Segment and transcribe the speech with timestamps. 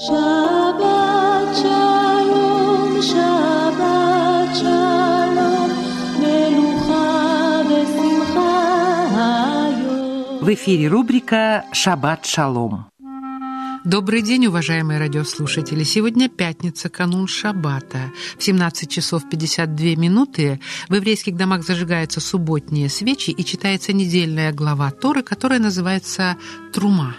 [0.00, 0.04] В
[10.54, 12.86] эфире рубрика «Шаббат шалом».
[13.84, 15.84] Добрый день, уважаемые радиослушатели.
[15.84, 18.10] Сегодня пятница, канун Шаббата.
[18.38, 24.90] В 17 часов 52 минуты в еврейских домах зажигаются субботние свечи и читается недельная глава
[24.92, 26.38] Торы, которая называется
[26.72, 27.16] «Трума».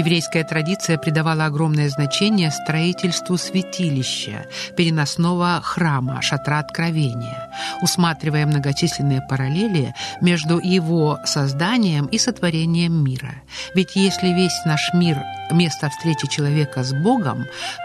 [0.00, 7.50] Еврейская традиция придавала огромное значение строительству святилища, переносного храма, шатра откровения,
[7.82, 13.34] усматривая многочисленные параллели между его созданием и сотворением мира.
[13.74, 17.44] Ведь если весь наш мир– место встречи человека с Богом,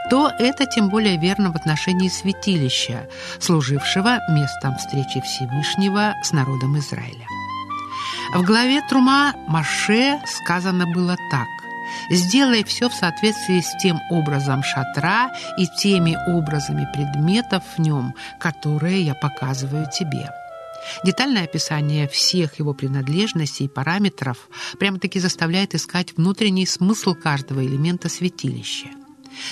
[0.10, 3.10] то это тем более верно в отношении святилища,
[3.42, 7.28] служившего местом встречи Всевышнего с народом Израиля.
[8.34, 11.48] В главе Трума Маше сказано было так–
[12.10, 19.02] Сделай все в соответствии с тем образом шатра и теми образами предметов в нем, которые
[19.02, 20.30] я показываю тебе.
[21.04, 28.90] Детальное описание всех его принадлежностей и параметров прямо-таки заставляет искать внутренний смысл каждого элемента святилища.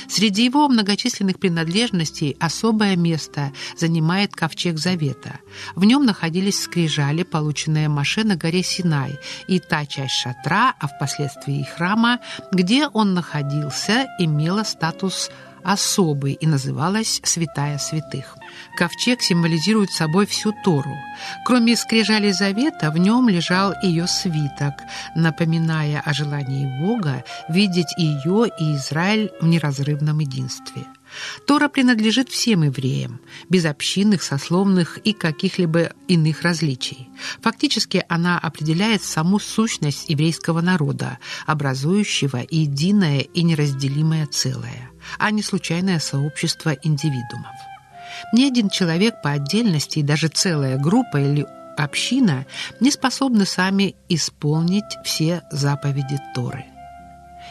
[0.07, 5.39] Среди его многочисленных принадлежностей особое место занимает ковчег Завета.
[5.75, 11.61] В нем находились скрижали, полученные Маше на горе Синай, и та часть шатра, а впоследствии
[11.61, 12.19] и храма,
[12.51, 15.29] где он находился, имела статус
[15.63, 18.37] особый и называлась «Святая святых».
[18.75, 20.95] Ковчег символизирует собой всю Тору.
[21.45, 24.73] Кроме скрижали завета, в нем лежал ее свиток,
[25.15, 30.85] напоминая о желании Бога видеть ее и Израиль в неразрывном единстве.
[31.45, 37.09] Тора принадлежит всем евреям, без общинных, сословных и каких-либо иных различий.
[37.41, 45.99] Фактически она определяет саму сущность еврейского народа, образующего единое и неразделимое целое, а не случайное
[45.99, 47.72] сообщество индивидуумов.
[48.31, 51.45] Ни один человек по отдельности и даже целая группа или
[51.77, 52.45] община
[52.79, 56.65] не способны сами исполнить все заповеди Торы.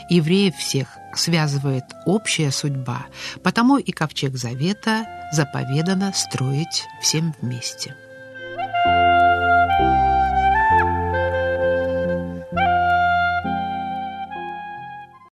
[0.09, 3.07] Евреев всех связывает общая судьба,
[3.43, 7.97] потому и ковчег завета заповедано строить всем вместе.